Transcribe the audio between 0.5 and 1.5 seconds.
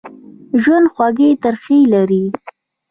ژوند خوږې